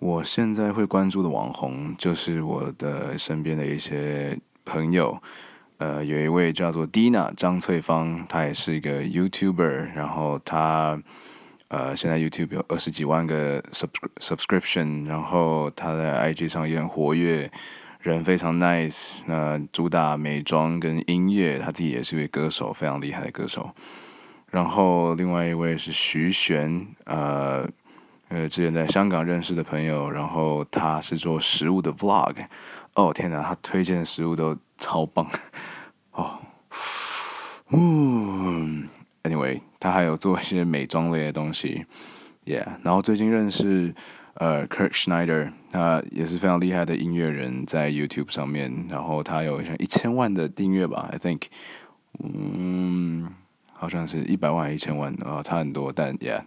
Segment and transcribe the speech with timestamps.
[0.00, 5.22] 我现在会关注的网红，就是我的身边的一些朋友。
[5.76, 10.98] 呃，有一位叫做 Dina 张翠芳，她也是一个 YouTuber，然后她
[11.68, 17.50] 呃现在 YouTube 有二十几万个 sub subscription，然后她在 IG 上也很活跃，
[18.00, 19.20] 人非常 nice。
[19.26, 23.70] 那主打美妆跟音乐，她自己也是一位歌手，非常厉害的歌手。
[24.50, 27.68] 然后另外一位是徐璇，呃
[28.30, 32.36] 呃，之前在香港认识的朋友，然后他是做食物的 Vlog。
[32.94, 35.28] 哦天哪，他推荐的食物都超棒
[36.12, 36.38] 哦。
[37.70, 38.88] 嗯
[39.24, 41.84] ，Anyway，他还有做一些美妆类的东西
[42.44, 42.66] ，Yeah。
[42.84, 43.92] 然后最近认识
[44.34, 51.42] 呃 Kurt Schneider，他也是非常厉害的音乐人，在 YouTube 上面，然后他有像一千万的订阅吧，I think，
[52.22, 53.28] 嗯，
[53.72, 56.42] 好像是一百万一千万啊，差很多，但 Yeah。